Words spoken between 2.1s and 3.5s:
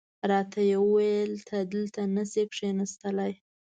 نه شې کېناستلای.